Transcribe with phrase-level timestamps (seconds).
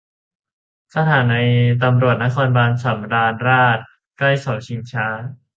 [0.95, 1.47] สถานี
[1.83, 3.85] ตำรวจนครบาลสำราญราษฎร์
[4.17, 5.07] ใกล้เสาชิงช้า